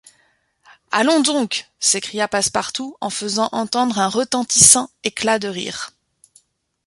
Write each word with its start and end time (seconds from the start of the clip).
Allons 0.89 1.19
donc! 1.21 1.67
s’écria 1.79 2.27
Passepartout 2.27 2.95
en 3.01 3.11
faisant 3.11 3.49
entendre 3.51 3.99
un 3.99 4.07
retentissant 4.09 4.89
éclat 5.03 5.37
de 5.37 5.47
rire! 5.47 5.91